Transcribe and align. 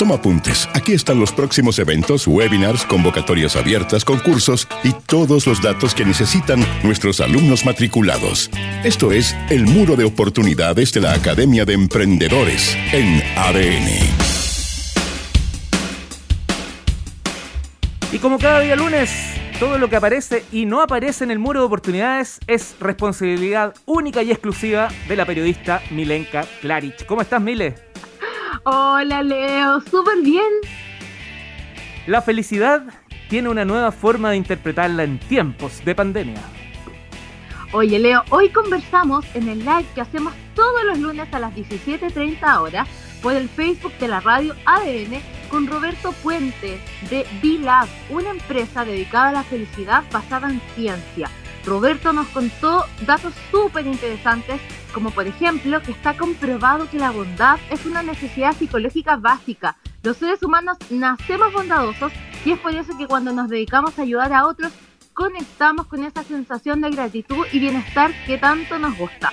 Toma 0.00 0.14
apuntes. 0.14 0.66
Aquí 0.72 0.94
están 0.94 1.20
los 1.20 1.30
próximos 1.30 1.78
eventos, 1.78 2.26
webinars, 2.26 2.86
convocatorias 2.86 3.54
abiertas, 3.54 4.02
concursos 4.02 4.66
y 4.82 4.94
todos 4.94 5.46
los 5.46 5.60
datos 5.60 5.94
que 5.94 6.06
necesitan 6.06 6.64
nuestros 6.82 7.20
alumnos 7.20 7.66
matriculados. 7.66 8.48
Esto 8.82 9.12
es 9.12 9.36
el 9.50 9.66
muro 9.66 9.96
de 9.96 10.04
oportunidades 10.04 10.94
de 10.94 11.02
la 11.02 11.12
Academia 11.12 11.66
de 11.66 11.74
Emprendedores 11.74 12.74
en 12.94 13.22
ADN. 13.36 13.88
Y 18.10 18.18
como 18.20 18.38
cada 18.38 18.60
día 18.60 18.76
lunes, 18.76 19.10
todo 19.58 19.76
lo 19.76 19.90
que 19.90 19.96
aparece 19.96 20.46
y 20.50 20.64
no 20.64 20.80
aparece 20.80 21.24
en 21.24 21.30
el 21.30 21.38
muro 21.38 21.60
de 21.60 21.66
oportunidades 21.66 22.40
es 22.46 22.74
responsabilidad 22.80 23.74
única 23.84 24.22
y 24.22 24.30
exclusiva 24.30 24.88
de 25.08 25.16
la 25.16 25.26
periodista 25.26 25.82
Milenka 25.90 26.46
Klarich. 26.62 27.04
¿Cómo 27.04 27.20
estás, 27.20 27.42
Mile? 27.42 27.89
Hola 28.64 29.22
Leo, 29.22 29.80
súper 29.80 30.22
bien. 30.22 30.52
La 32.06 32.22
felicidad 32.22 32.82
tiene 33.28 33.48
una 33.48 33.64
nueva 33.64 33.92
forma 33.92 34.30
de 34.30 34.36
interpretarla 34.36 35.04
en 35.04 35.18
tiempos 35.18 35.84
de 35.84 35.94
pandemia. 35.94 36.42
Oye 37.72 37.98
Leo, 37.98 38.24
hoy 38.30 38.48
conversamos 38.48 39.24
en 39.34 39.48
el 39.48 39.60
live 39.60 39.86
que 39.94 40.00
hacemos 40.00 40.34
todos 40.54 40.84
los 40.84 40.98
lunes 40.98 41.32
a 41.32 41.38
las 41.38 41.54
17.30 41.54 42.60
horas 42.60 42.88
por 43.22 43.34
el 43.34 43.48
Facebook 43.48 43.92
de 44.00 44.08
la 44.08 44.20
radio 44.20 44.54
ADN 44.66 45.20
con 45.50 45.66
Roberto 45.66 46.12
Puente 46.22 46.80
de 47.10 47.26
B-Lab, 47.42 47.88
una 48.10 48.30
empresa 48.30 48.84
dedicada 48.84 49.28
a 49.28 49.32
la 49.32 49.42
felicidad 49.44 50.02
basada 50.10 50.50
en 50.50 50.60
ciencia. 50.74 51.28
Roberto 51.70 52.12
nos 52.12 52.26
contó 52.30 52.84
datos 53.06 53.32
súper 53.52 53.86
interesantes 53.86 54.60
como 54.92 55.12
por 55.12 55.28
ejemplo 55.28 55.80
que 55.80 55.92
está 55.92 56.16
comprobado 56.16 56.90
que 56.90 56.98
la 56.98 57.12
bondad 57.12 57.60
es 57.70 57.86
una 57.86 58.02
necesidad 58.02 58.56
psicológica 58.56 59.14
básica. 59.14 59.76
Los 60.02 60.16
seres 60.16 60.42
humanos 60.42 60.78
nacemos 60.90 61.52
bondadosos 61.52 62.12
y 62.44 62.50
es 62.50 62.58
por 62.58 62.74
eso 62.74 62.98
que 62.98 63.06
cuando 63.06 63.32
nos 63.32 63.48
dedicamos 63.48 63.96
a 63.96 64.02
ayudar 64.02 64.32
a 64.32 64.48
otros, 64.48 64.72
conectamos 65.14 65.86
con 65.86 66.02
esa 66.02 66.24
sensación 66.24 66.80
de 66.80 66.90
gratitud 66.90 67.46
y 67.52 67.60
bienestar 67.60 68.10
que 68.26 68.36
tanto 68.36 68.80
nos 68.80 68.98
gusta. 68.98 69.32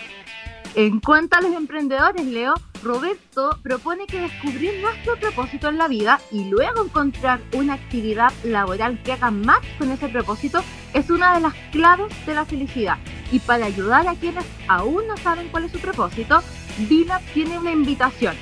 En 0.75 0.99
cuanto 0.99 1.37
a 1.37 1.41
los 1.41 1.53
emprendedores, 1.53 2.25
Leo, 2.25 2.53
Roberto 2.83 3.57
propone 3.63 4.05
que 4.05 4.21
descubrir 4.21 4.79
nuestro 4.81 5.17
propósito 5.19 5.69
en 5.69 5.77
la 5.77 5.87
vida 5.87 6.19
y 6.31 6.45
luego 6.45 6.85
encontrar 6.85 7.41
una 7.53 7.73
actividad 7.73 8.31
laboral 8.43 9.01
que 9.03 9.13
haga 9.13 9.31
más 9.31 9.59
con 9.77 9.91
ese 9.91 10.07
propósito 10.07 10.63
es 10.93 11.09
una 11.09 11.35
de 11.35 11.41
las 11.41 11.53
claves 11.71 12.13
de 12.25 12.35
la 12.35 12.45
felicidad. 12.45 12.97
Y 13.31 13.39
para 13.39 13.65
ayudar 13.65 14.07
a 14.07 14.15
quienes 14.15 14.45
aún 14.67 15.07
no 15.07 15.17
saben 15.17 15.49
cuál 15.49 15.65
es 15.65 15.71
su 15.71 15.79
propósito, 15.79 16.41
Vila 16.89 17.21
tiene 17.33 17.57
una 17.57 17.71
invitación. 17.71 18.35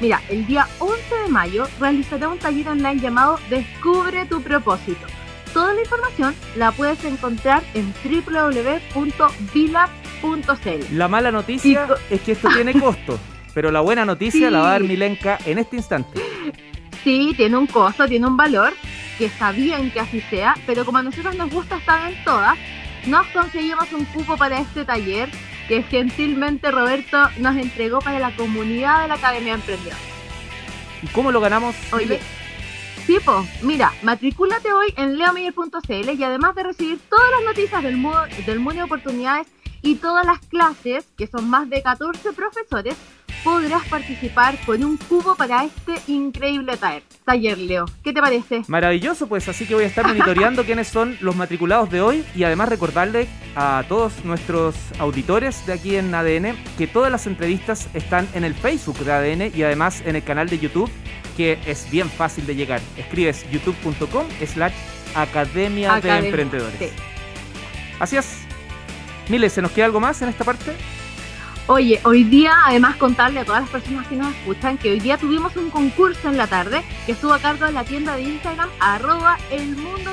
Mira, 0.00 0.22
el 0.30 0.46
día 0.46 0.66
11 0.78 0.96
de 1.24 1.28
mayo 1.28 1.66
realizará 1.78 2.28
un 2.28 2.38
taller 2.38 2.68
online 2.68 3.00
llamado 3.00 3.38
Descubre 3.50 4.24
tu 4.26 4.40
propósito. 4.40 5.06
Toda 5.52 5.74
la 5.74 5.80
información 5.80 6.34
la 6.56 6.70
puedes 6.72 7.04
encontrar 7.04 7.62
en 7.74 7.92
www.vila.cl. 8.04 9.06
La 10.96 11.08
mala 11.08 11.32
noticia 11.32 11.88
es 12.08 12.20
que 12.20 12.32
esto 12.32 12.48
tiene 12.54 12.72
costo, 12.80 13.18
pero 13.52 13.70
la 13.70 13.80
buena 13.80 14.04
noticia 14.04 14.50
la 14.50 14.60
va 14.60 14.68
a 14.68 14.72
dar 14.72 14.82
Milenka 14.82 15.38
en 15.44 15.58
este 15.58 15.76
instante. 15.76 16.20
Sí, 17.02 17.32
tiene 17.36 17.56
un 17.56 17.66
costo, 17.66 18.06
tiene 18.06 18.26
un 18.26 18.36
valor, 18.36 18.74
que 19.18 19.24
está 19.26 19.50
bien 19.52 19.90
que 19.90 20.00
así 20.00 20.20
sea, 20.30 20.54
pero 20.66 20.84
como 20.84 20.98
a 20.98 21.02
nosotros 21.02 21.34
nos 21.34 21.50
gusta 21.50 21.76
estar 21.78 22.10
en 22.10 22.22
todas, 22.24 22.56
nos 23.06 23.26
conseguimos 23.28 23.92
un 23.92 24.04
cupo 24.04 24.36
para 24.36 24.58
este 24.60 24.84
taller 24.84 25.28
que 25.66 25.82
gentilmente 25.82 26.70
Roberto 26.70 27.16
nos 27.38 27.56
entregó 27.56 28.00
para 28.00 28.18
la 28.18 28.34
comunidad 28.36 29.02
de 29.02 29.08
la 29.08 29.14
Academia 29.14 29.54
de 29.54 29.60
Emprendedores. 29.60 30.02
¿Y 31.02 31.06
cómo 31.08 31.32
lo 31.32 31.40
ganamos? 31.40 31.74
Oye, 31.92 32.20
tipo, 33.06 33.44
mira, 33.62 33.92
matricúlate 34.02 34.72
hoy 34.72 34.92
en 34.96 35.18
leomeyer.cl 35.18 36.10
y 36.10 36.24
además 36.24 36.54
de 36.54 36.62
recibir 36.62 36.98
todas 37.08 37.30
las 37.36 37.44
noticias 37.44 37.82
del 37.82 37.96
mundo, 37.96 38.20
del 38.46 38.58
mundo 38.58 38.78
de 38.78 38.82
oportunidades 38.82 39.46
y 39.82 39.96
todas 39.96 40.26
las 40.26 40.40
clases, 40.40 41.06
que 41.16 41.26
son 41.26 41.48
más 41.48 41.68
de 41.70 41.82
14 41.82 42.32
profesores, 42.32 42.96
podrás 43.44 43.84
participar 43.88 44.58
con 44.64 44.84
un 44.84 44.96
cubo 44.96 45.34
para 45.34 45.64
este 45.64 45.94
increíble 46.12 46.78
taller, 47.24 47.58
Leo. 47.58 47.86
¿Qué 48.02 48.12
te 48.12 48.20
parece? 48.20 48.62
Maravilloso, 48.68 49.26
pues 49.28 49.48
así 49.48 49.66
que 49.66 49.74
voy 49.74 49.84
a 49.84 49.86
estar 49.86 50.06
monitoreando 50.06 50.64
quiénes 50.66 50.88
son 50.88 51.16
los 51.20 51.36
matriculados 51.36 51.90
de 51.90 52.00
hoy 52.00 52.24
y 52.34 52.44
además 52.44 52.68
recordarle 52.68 53.28
a 53.56 53.84
todos 53.88 54.24
nuestros 54.24 54.74
auditores 54.98 55.66
de 55.66 55.72
aquí 55.72 55.96
en 55.96 56.14
ADN 56.14 56.56
que 56.76 56.86
todas 56.86 57.10
las 57.10 57.26
entrevistas 57.26 57.88
están 57.94 58.28
en 58.34 58.44
el 58.44 58.54
Facebook 58.54 58.98
de 58.98 59.12
ADN 59.12 59.56
y 59.56 59.62
además 59.62 60.02
en 60.04 60.16
el 60.16 60.24
canal 60.24 60.48
de 60.48 60.58
YouTube 60.58 60.90
que 61.36 61.58
es 61.66 61.90
bien 61.90 62.10
fácil 62.10 62.46
de 62.46 62.54
llegar. 62.54 62.80
Escribes 62.96 63.50
youtube.com 63.50 64.26
slash 64.46 64.74
Academia, 65.14 66.00
de 66.00 66.18
Emprendedores. 66.18 66.92
Así 67.98 68.16
es. 68.16 68.38
Miles, 69.28 69.52
¿se 69.52 69.62
nos 69.62 69.70
queda 69.72 69.86
algo 69.86 70.00
más 70.00 70.20
en 70.22 70.28
esta 70.28 70.44
parte? 70.44 70.76
Oye, 71.66 72.00
hoy 72.04 72.24
día, 72.24 72.54
además 72.66 72.96
contarle 72.96 73.40
a 73.40 73.44
todas 73.44 73.62
las 73.62 73.70
personas 73.70 74.06
que 74.08 74.16
nos 74.16 74.34
escuchan 74.34 74.76
que 74.76 74.90
hoy 74.90 75.00
día 75.00 75.18
tuvimos 75.18 75.54
un 75.56 75.70
concurso 75.70 76.28
en 76.28 76.36
la 76.36 76.48
tarde 76.48 76.82
que 77.06 77.12
estuvo 77.12 77.32
a 77.32 77.38
cargo 77.38 77.66
de 77.66 77.72
la 77.72 77.84
tienda 77.84 78.16
de 78.16 78.22
Instagram 78.22 78.68
arroba 78.80 79.38
el 79.50 79.76
mundo 79.76 80.10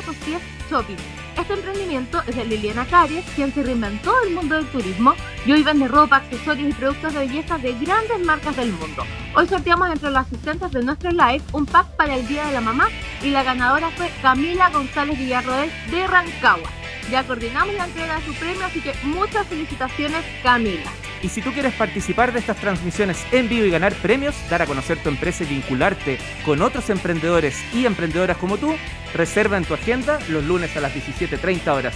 shopping. 0.69 0.97
Este 1.39 1.53
emprendimiento 1.53 2.21
es 2.27 2.35
de 2.35 2.45
Liliana 2.45 2.85
Caries, 2.85 3.25
quien 3.35 3.53
se 3.53 3.63
reinventó 3.63 4.13
el 4.23 4.33
mundo 4.33 4.55
del 4.55 4.65
turismo 4.67 5.13
y 5.45 5.51
hoy 5.51 5.63
vende 5.63 5.87
ropa, 5.87 6.17
accesorios 6.17 6.69
y 6.69 6.73
productos 6.73 7.13
de 7.13 7.19
belleza 7.19 7.57
de 7.57 7.73
grandes 7.73 8.19
marcas 8.25 8.55
del 8.55 8.73
mundo. 8.73 9.03
Hoy 9.35 9.47
sorteamos 9.47 9.89
entre 9.89 10.09
los 10.09 10.19
asistentes 10.19 10.71
de 10.71 10.83
nuestro 10.83 11.11
live 11.11 11.43
un 11.53 11.65
pack 11.65 11.95
para 11.95 12.15
el 12.15 12.27
Día 12.27 12.45
de 12.47 12.53
la 12.53 12.61
Mamá 12.61 12.87
y 13.23 13.29
la 13.29 13.43
ganadora 13.43 13.89
fue 13.91 14.11
Camila 14.21 14.69
González 14.69 15.17
Villarroel 15.17 15.71
de 15.91 16.07
Rancagua. 16.07 16.69
Ya 17.11 17.23
coordinamos 17.23 17.73
la 17.75 17.85
entrega 17.85 18.15
de 18.15 18.25
su 18.25 18.33
premio, 18.33 18.65
así 18.65 18.81
que 18.81 18.93
muchas 19.03 19.47
felicitaciones 19.47 20.25
Camila. 20.43 20.91
Y 21.21 21.29
si 21.29 21.41
tú 21.41 21.51
quieres 21.51 21.73
participar 21.73 22.31
de 22.31 22.39
estas 22.39 22.57
transmisiones 22.57 23.25
en 23.31 23.49
vivo 23.49 23.65
y 23.65 23.71
ganar 23.71 23.93
premios, 23.95 24.35
dar 24.49 24.61
a 24.61 24.65
conocer 24.65 24.97
tu 24.99 25.09
empresa 25.09 25.43
y 25.43 25.47
vincularte 25.47 26.19
con 26.45 26.61
otros 26.61 26.89
emprendedores 26.89 27.57
y 27.73 27.85
emprendedoras 27.85 28.37
como 28.37 28.57
tú, 28.57 28.75
reserva 29.13 29.57
en 29.57 29.65
tu 29.65 29.73
agenda 29.73 30.19
los 30.29 30.43
lunes 30.43 30.75
a 30.77 30.81
las 30.81 30.93
17.30 30.93 31.67
horas. 31.69 31.95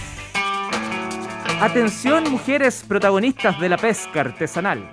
Atención 1.60 2.28
mujeres 2.30 2.84
protagonistas 2.86 3.60
de 3.60 3.68
la 3.68 3.76
pesca 3.76 4.20
artesanal. 4.20 4.90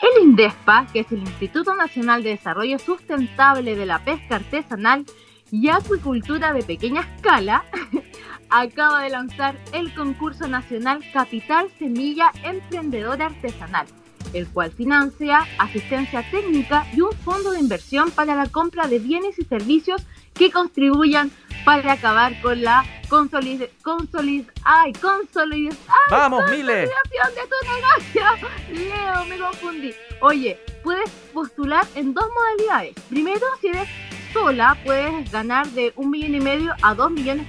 El 0.00 0.22
INDESPA, 0.22 0.86
que 0.92 1.00
es 1.00 1.12
el 1.12 1.18
Instituto 1.18 1.74
Nacional 1.74 2.22
de 2.22 2.30
Desarrollo 2.30 2.78
Sustentable 2.78 3.74
de 3.74 3.84
la 3.84 3.98
Pesca 3.98 4.36
Artesanal 4.36 5.04
y 5.50 5.68
Acuicultura 5.68 6.52
de 6.52 6.62
Pequeña 6.62 7.00
Escala, 7.00 7.64
acaba 8.50 9.02
de 9.02 9.10
lanzar 9.10 9.56
el 9.72 9.94
concurso 9.94 10.46
nacional 10.48 11.00
Capital 11.12 11.68
Semilla 11.78 12.30
Emprendedora 12.42 13.26
Artesanal, 13.26 13.86
el 14.32 14.46
cual 14.48 14.72
financia 14.72 15.46
asistencia 15.58 16.24
técnica 16.30 16.86
y 16.94 17.00
un 17.00 17.12
fondo 17.12 17.52
de 17.52 17.60
inversión 17.60 18.10
para 18.10 18.34
la 18.34 18.46
compra 18.46 18.86
de 18.88 18.98
bienes 18.98 19.38
y 19.38 19.44
servicios 19.44 20.02
que 20.34 20.50
contribuyan 20.50 21.30
para 21.64 21.92
acabar 21.92 22.40
con 22.40 22.62
la 22.62 22.84
consolid 23.08 23.62
consolid 23.82 24.44
ay, 24.64 24.92
consolid 24.92 25.72
Vamos, 26.10 26.50
Mile. 26.50 26.88
consolidación 26.88 27.34
de 27.34 27.42
tu 27.50 28.20
negocio. 28.22 28.48
Leo, 28.72 29.24
me 29.26 29.38
confundí. 29.38 29.94
Oye, 30.20 30.58
puedes 30.82 31.10
postular 31.32 31.86
en 31.94 32.14
dos 32.14 32.24
modalidades. 32.34 32.94
Primero, 33.08 33.44
si 33.60 33.68
eres 33.68 33.88
sola 34.32 34.76
puedes 34.84 35.30
ganar 35.30 35.66
de 35.68 35.92
un 35.96 36.10
millón 36.10 36.34
y 36.34 36.40
medio 36.40 36.74
a 36.82 36.94
dos 36.94 37.10
millones 37.10 37.46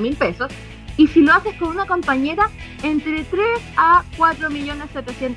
mil 0.00 0.16
pesos. 0.16 0.50
Y 0.96 1.06
si 1.06 1.20
lo 1.20 1.32
haces 1.32 1.54
con 1.56 1.68
una 1.68 1.86
compañera, 1.86 2.50
entre 2.82 3.22
3 3.22 3.40
a 3.76 4.02
4 4.16 4.50
millones 4.50 4.88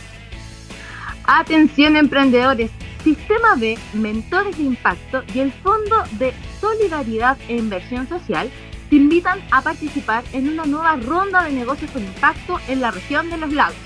Atención 1.26 1.96
emprendedores, 1.96 2.70
Sistema 3.02 3.54
B, 3.56 3.78
Mentores 3.94 4.58
de 4.58 4.64
Impacto 4.64 5.22
y 5.34 5.40
el 5.40 5.52
Fondo 5.52 5.96
de 6.12 6.34
Solidaridad 6.60 7.38
e 7.48 7.56
Inversión 7.56 8.06
Social 8.08 8.50
te 8.90 8.96
invitan 8.96 9.40
a 9.50 9.62
participar 9.62 10.22
en 10.32 10.48
una 10.48 10.66
nueva 10.66 10.96
ronda 10.96 11.44
de 11.44 11.52
negocios 11.52 11.90
con 11.90 12.04
impacto 12.04 12.60
en 12.68 12.82
la 12.82 12.90
región 12.90 13.30
de 13.30 13.38
los 13.38 13.52
lagos. 13.52 13.76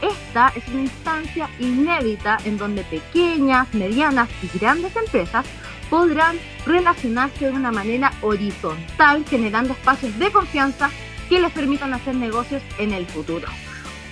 Esta 0.00 0.52
es 0.54 0.66
una 0.68 0.82
instancia 0.82 1.50
inédita 1.58 2.38
en 2.44 2.56
donde 2.56 2.84
pequeñas, 2.84 3.72
medianas 3.74 4.28
y 4.42 4.58
grandes 4.58 4.94
empresas 4.96 5.44
podrán 5.90 6.36
relacionarse 6.64 7.46
de 7.46 7.52
una 7.52 7.72
manera 7.72 8.12
horizontal, 8.22 9.24
generando 9.28 9.72
espacios 9.72 10.18
de 10.18 10.30
confianza 10.30 10.90
que 11.28 11.40
les 11.40 11.52
permitan 11.52 11.92
hacer 11.92 12.14
negocios 12.14 12.62
en 12.78 12.92
el 12.92 13.06
futuro. 13.06 13.48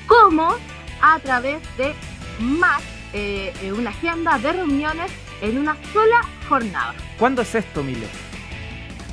Como 0.07 0.55
a 1.01 1.19
través 1.21 1.61
de 1.77 1.95
más 2.39 2.83
eh, 3.13 3.53
una 3.77 3.91
agenda 3.91 4.39
de 4.39 4.53
reuniones 4.53 5.11
en 5.41 5.59
una 5.59 5.77
sola 5.93 6.21
jornada. 6.49 6.95
¿Cuándo 7.19 7.43
es 7.43 7.55
esto, 7.55 7.83
Mile? 7.83 8.07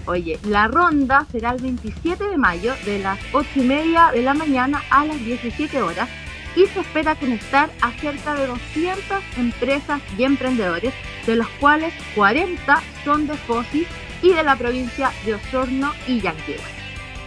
Oye, 0.06 0.38
la 0.44 0.68
ronda 0.68 1.26
será 1.32 1.52
el 1.52 1.62
27 1.62 2.28
de 2.28 2.38
mayo 2.38 2.74
de 2.86 3.00
las 3.00 3.18
8 3.32 3.48
y 3.56 3.62
media 3.62 4.12
de 4.12 4.22
la 4.22 4.34
mañana 4.34 4.84
a 4.90 5.06
las 5.06 5.24
17 5.24 5.82
horas 5.82 6.10
y 6.56 6.66
se 6.68 6.82
espera 6.82 7.16
conectar 7.16 7.70
a 7.82 7.92
cerca 7.94 8.36
de 8.36 8.48
200 8.48 9.24
empresas 9.38 10.02
y 10.18 10.24
emprendedores, 10.24 10.94
de 11.26 11.36
los 11.36 11.48
cuales 11.60 11.94
40 12.16 12.82
son 13.06 13.28
de 13.28 13.34
FOSIS 13.36 13.88
y 14.22 14.34
de 14.34 14.44
la 14.44 14.56
provincia 14.56 15.12
de 15.26 15.36
Osorno 15.36 15.94
y 16.08 16.20
Yanquihue. 16.22 16.60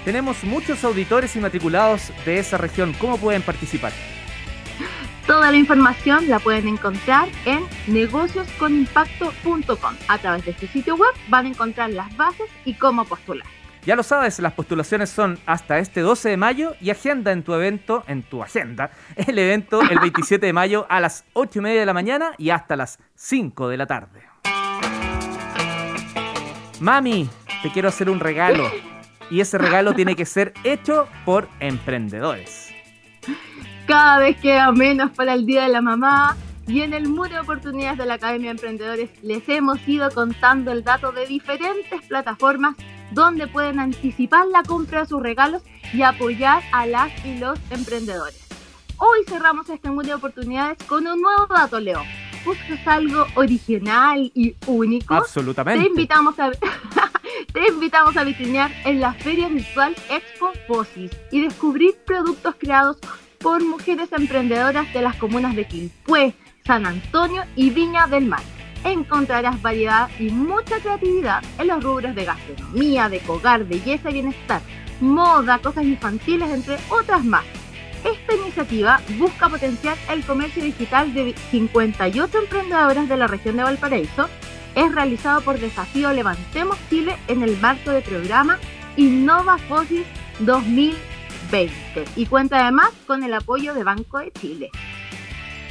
Tenemos 0.04 0.44
muchos 0.44 0.84
auditores 0.84 1.34
y 1.34 1.40
matriculados 1.40 2.12
de 2.24 2.38
esa 2.38 2.58
región. 2.58 2.94
¿Cómo 3.00 3.18
pueden 3.18 3.42
participar? 3.42 3.92
Toda 5.26 5.50
la 5.50 5.56
información 5.56 6.28
la 6.28 6.38
pueden 6.38 6.68
encontrar 6.68 7.28
en 7.46 7.64
negociosconimpacto.com. 7.88 9.94
A 10.06 10.18
través 10.18 10.44
de 10.44 10.52
este 10.52 10.68
sitio 10.68 10.94
web 10.94 11.12
van 11.28 11.46
a 11.46 11.48
encontrar 11.48 11.90
las 11.90 12.16
bases 12.16 12.46
y 12.64 12.74
cómo 12.74 13.04
postular. 13.04 13.44
Ya 13.84 13.96
lo 13.96 14.04
sabes, 14.04 14.38
las 14.38 14.52
postulaciones 14.52 15.10
son 15.10 15.38
hasta 15.46 15.78
este 15.78 16.00
12 16.00 16.30
de 16.30 16.36
mayo 16.36 16.74
y 16.80 16.90
agenda 16.90 17.32
en 17.32 17.42
tu 17.42 17.54
evento, 17.54 18.04
en 18.06 18.22
tu 18.22 18.42
agenda, 18.42 18.90
el 19.16 19.38
evento 19.38 19.82
el 19.82 19.98
27 19.98 20.46
de 20.46 20.52
mayo 20.52 20.86
a 20.88 21.00
las 21.00 21.24
8 21.32 21.58
y 21.58 21.62
media 21.62 21.80
de 21.80 21.86
la 21.86 21.94
mañana 21.94 22.32
y 22.38 22.50
hasta 22.50 22.76
las 22.76 23.00
5 23.16 23.68
de 23.68 23.76
la 23.76 23.86
tarde. 23.86 24.22
Mami, 26.78 27.28
te 27.62 27.72
quiero 27.72 27.88
hacer 27.88 28.10
un 28.10 28.20
regalo 28.20 28.70
y 29.28 29.40
ese 29.40 29.58
regalo 29.58 29.92
tiene 29.92 30.14
que 30.14 30.24
ser 30.24 30.54
hecho 30.62 31.08
por 31.24 31.48
emprendedores. 31.58 32.65
Cada 33.86 34.18
vez 34.18 34.36
queda 34.38 34.72
menos 34.72 35.12
para 35.12 35.34
el 35.34 35.46
Día 35.46 35.62
de 35.62 35.68
la 35.68 35.80
Mamá 35.80 36.36
y 36.66 36.80
en 36.80 36.92
el 36.92 37.08
muro 37.08 37.30
de 37.30 37.38
oportunidades 37.38 37.98
de 37.98 38.06
la 38.06 38.14
Academia 38.14 38.48
de 38.48 38.56
Emprendedores 38.56 39.10
les 39.22 39.48
hemos 39.48 39.78
ido 39.86 40.10
contando 40.10 40.72
el 40.72 40.82
dato 40.82 41.12
de 41.12 41.24
diferentes 41.26 42.02
plataformas 42.08 42.74
donde 43.12 43.46
pueden 43.46 43.78
anticipar 43.78 44.48
la 44.48 44.64
compra 44.64 45.02
de 45.02 45.06
sus 45.06 45.22
regalos 45.22 45.62
y 45.92 46.02
apoyar 46.02 46.64
a 46.72 46.86
las 46.86 47.12
y 47.24 47.38
los 47.38 47.60
emprendedores. 47.70 48.48
Hoy 48.96 49.20
cerramos 49.28 49.70
este 49.70 49.88
mundo 49.88 50.08
de 50.08 50.14
oportunidades 50.14 50.78
con 50.88 51.06
un 51.06 51.22
nuevo 51.22 51.46
dato, 51.46 51.78
Leo. 51.78 52.02
Buscas 52.44 52.84
algo 52.88 53.24
original 53.36 54.32
y 54.34 54.56
único. 54.66 55.14
Absolutamente. 55.14 55.84
Te 55.84 55.88
invitamos 55.90 56.36
a, 56.40 56.50
te 57.52 57.68
invitamos 57.68 58.16
a 58.16 58.24
vitrinear 58.24 58.72
en 58.84 58.98
la 58.98 59.12
Feria 59.12 59.48
Virtual 59.48 59.94
Expo 60.10 60.50
Posis 60.66 61.12
y 61.30 61.40
descubrir 61.42 61.94
productos 62.04 62.56
creados 62.58 62.98
por 63.46 63.64
mujeres 63.64 64.08
emprendedoras 64.10 64.92
de 64.92 65.02
las 65.02 65.14
comunas 65.14 65.54
de 65.54 65.68
Quilpué, 65.68 66.34
San 66.66 66.84
Antonio 66.84 67.44
y 67.54 67.70
Viña 67.70 68.08
del 68.08 68.26
Mar 68.26 68.42
encontrarás 68.82 69.62
variedad 69.62 70.10
y 70.18 70.30
mucha 70.30 70.80
creatividad 70.80 71.44
en 71.56 71.68
los 71.68 71.80
rubros 71.80 72.16
de 72.16 72.24
gastronomía, 72.24 73.08
de 73.08 73.22
hogar, 73.28 73.64
belleza 73.64 74.10
y 74.10 74.14
bienestar, 74.14 74.62
moda, 75.00 75.60
cosas 75.60 75.84
infantiles, 75.84 76.50
entre 76.50 76.76
otras 76.90 77.24
más. 77.24 77.44
Esta 78.02 78.34
iniciativa 78.34 79.00
busca 79.16 79.48
potenciar 79.48 79.96
el 80.10 80.24
comercio 80.24 80.64
digital 80.64 81.14
de 81.14 81.32
58 81.52 82.38
emprendedoras 82.38 83.08
de 83.08 83.16
la 83.16 83.28
región 83.28 83.58
de 83.58 83.62
Valparaíso. 83.62 84.28
Es 84.74 84.92
realizado 84.92 85.40
por 85.42 85.60
Desafío 85.60 86.12
Levantemos 86.12 86.76
Chile 86.90 87.16
en 87.28 87.44
el 87.44 87.56
marco 87.58 87.92
del 87.92 88.02
programa 88.02 88.58
Innova 88.96 89.56
Fosis 89.56 90.04
2020 91.50 92.04
y 92.16 92.26
cuenta 92.26 92.62
además 92.62 92.90
con 93.06 93.22
el 93.22 93.34
apoyo 93.34 93.74
de 93.74 93.84
Banco 93.84 94.18
de 94.18 94.32
Chile. 94.32 94.70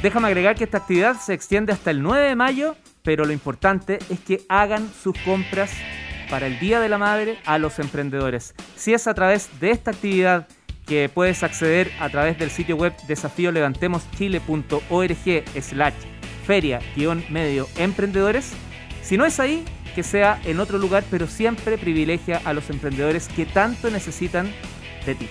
Déjame 0.02 0.28
agregar 0.28 0.56
que 0.56 0.64
esta 0.64 0.78
actividad 0.78 1.18
se 1.18 1.32
extiende 1.32 1.72
hasta 1.72 1.90
el 1.90 2.02
9 2.02 2.28
de 2.28 2.36
mayo 2.36 2.76
pero 3.06 3.24
lo 3.24 3.32
importante 3.32 3.98
es 4.10 4.18
que 4.18 4.42
hagan 4.48 4.90
sus 4.92 5.16
compras 5.20 5.70
para 6.28 6.48
el 6.48 6.58
Día 6.58 6.80
de 6.80 6.88
la 6.88 6.98
Madre 6.98 7.38
a 7.46 7.56
los 7.56 7.78
emprendedores. 7.78 8.52
Si 8.74 8.92
es 8.92 9.06
a 9.06 9.14
través 9.14 9.48
de 9.60 9.70
esta 9.70 9.92
actividad 9.92 10.48
que 10.88 11.08
puedes 11.08 11.44
acceder 11.44 11.92
a 12.00 12.08
través 12.08 12.36
del 12.36 12.50
sitio 12.50 12.74
web 12.74 12.92
desafíolevantemoschile.org 13.06 15.44
slash 15.62 15.94
feria-medio 16.44 17.68
emprendedores, 17.76 18.50
si 19.02 19.16
no 19.16 19.24
es 19.24 19.38
ahí, 19.38 19.64
que 19.94 20.02
sea 20.02 20.40
en 20.44 20.58
otro 20.58 20.78
lugar, 20.78 21.04
pero 21.08 21.28
siempre 21.28 21.78
privilegia 21.78 22.42
a 22.44 22.52
los 22.52 22.70
emprendedores 22.70 23.28
que 23.28 23.46
tanto 23.46 23.88
necesitan 23.88 24.52
de 25.06 25.14
ti. 25.14 25.28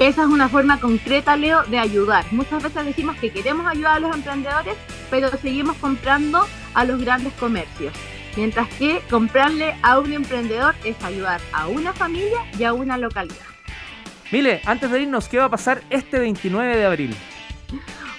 Esa 0.00 0.22
es 0.22 0.28
una 0.28 0.48
forma 0.48 0.80
concreta, 0.80 1.36
Leo, 1.36 1.62
de 1.64 1.78
ayudar. 1.78 2.24
Muchas 2.32 2.62
veces 2.62 2.84
decimos 2.84 3.16
que 3.16 3.30
queremos 3.30 3.64
ayudar 3.66 3.96
a 3.96 4.00
los 4.00 4.14
emprendedores, 4.14 4.74
pero 5.08 5.28
seguimos 5.38 5.76
comprando 5.76 6.44
a 6.74 6.84
los 6.84 7.00
grandes 7.00 7.32
comercios. 7.34 7.94
Mientras 8.36 8.68
que 8.70 9.00
comprarle 9.08 9.76
a 9.82 10.00
un 10.00 10.12
emprendedor 10.12 10.74
es 10.84 11.00
ayudar 11.04 11.40
a 11.52 11.68
una 11.68 11.92
familia 11.92 12.38
y 12.58 12.64
a 12.64 12.72
una 12.72 12.98
localidad. 12.98 13.46
Mile, 14.32 14.60
antes 14.64 14.90
de 14.90 15.02
irnos, 15.02 15.28
¿qué 15.28 15.38
va 15.38 15.44
a 15.44 15.50
pasar 15.50 15.82
este 15.90 16.18
29 16.18 16.76
de 16.76 16.84
abril? 16.84 17.16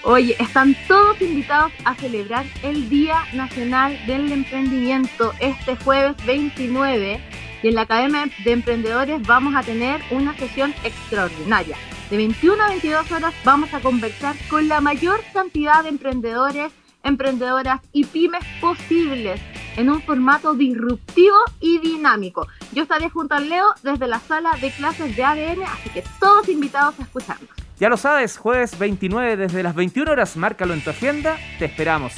Oye, 0.03 0.35
están 0.39 0.77
todos 0.87 1.19
invitados 1.21 1.73
a 1.83 1.95
celebrar 1.95 2.45
el 2.63 2.87
Día 2.87 3.23
Nacional 3.33 3.99
del 4.05 4.31
Emprendimiento 4.31 5.33
este 5.41 5.75
jueves 5.75 6.15
29 6.25 7.19
y 7.65 7.69
en 7.69 7.73
la 7.73 7.81
Academia 7.81 8.29
de 8.43 8.51
Emprendedores 8.51 9.25
vamos 9.25 9.55
a 9.55 9.63
tener 9.63 9.99
una 10.11 10.37
sesión 10.37 10.71
extraordinaria. 10.83 11.75
De 12.11 12.17
21 12.17 12.63
a 12.63 12.67
22 12.67 13.11
horas 13.11 13.33
vamos 13.43 13.73
a 13.73 13.79
conversar 13.79 14.35
con 14.51 14.67
la 14.67 14.81
mayor 14.81 15.19
cantidad 15.33 15.81
de 15.81 15.89
emprendedores, 15.89 16.71
emprendedoras 17.01 17.81
y 17.91 18.03
pymes 18.03 18.43
posibles 18.61 19.41
en 19.77 19.89
un 19.89 19.99
formato 20.03 20.53
disruptivo 20.53 21.37
y 21.59 21.79
dinámico. 21.79 22.45
Yo 22.71 22.83
estaré 22.83 23.09
junto 23.09 23.33
al 23.33 23.49
Leo 23.49 23.73
desde 23.81 24.05
la 24.05 24.19
sala 24.19 24.51
de 24.61 24.69
clases 24.69 25.15
de 25.15 25.23
ADN, 25.23 25.63
así 25.63 25.89
que 25.89 26.03
todos 26.19 26.47
invitados 26.47 26.93
a 26.99 27.01
escucharnos. 27.01 27.49
Ya 27.79 27.89
lo 27.89 27.97
sabes, 27.97 28.37
jueves 28.37 28.77
29 28.77 29.37
desde 29.37 29.63
las 29.63 29.73
21 29.73 30.11
horas, 30.11 30.37
márcalo 30.37 30.75
en 30.75 30.83
tu 30.83 30.91
agenda, 30.91 31.35
te 31.57 31.65
esperamos. 31.65 32.13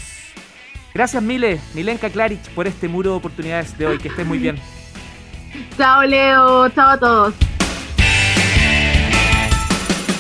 Gracias 0.94 1.24
Mile, 1.24 1.62
Milenka 1.74 2.10
Klarich, 2.10 2.50
por 2.50 2.68
este 2.68 2.90
muro 2.90 3.12
de 3.12 3.16
oportunidades 3.16 3.78
de 3.78 3.88
hoy, 3.88 3.98
que 3.98 4.10
estés 4.10 4.28
muy 4.28 4.40
bien. 4.40 4.60
Chao 5.78 6.04
Leo, 6.04 6.70
chao 6.70 6.90
a 6.90 6.98
todos. 6.98 7.34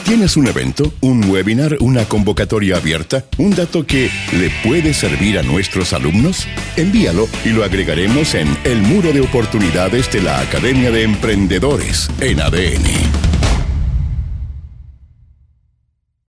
¿Tienes 0.07 0.37
un 0.37 0.47
evento, 0.47 0.93
un 1.01 1.29
webinar, 1.29 1.75
una 1.81 2.05
convocatoria 2.05 2.77
abierta, 2.77 3.25
un 3.37 3.53
dato 3.53 3.85
que 3.85 4.09
le 4.31 4.49
puede 4.63 4.93
servir 4.93 5.37
a 5.37 5.43
nuestros 5.43 5.91
alumnos? 5.91 6.47
Envíalo 6.77 7.27
y 7.43 7.49
lo 7.49 7.65
agregaremos 7.65 8.33
en 8.33 8.47
el 8.63 8.81
muro 8.81 9.11
de 9.11 9.19
oportunidades 9.19 10.09
de 10.13 10.21
la 10.21 10.39
Academia 10.39 10.91
de 10.91 11.03
Emprendedores 11.03 12.09
en 12.21 12.39
ADN. 12.39 13.06